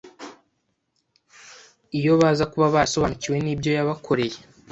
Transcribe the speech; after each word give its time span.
Iyo 1.97 2.13
baza 2.19 2.45
kuba 2.51 2.67
barasobanukiwe 2.75 3.37
n'ibyo 3.41 3.71
yabakoreye, 3.77 4.37